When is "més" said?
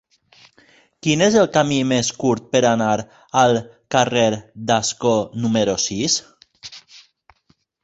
1.89-2.09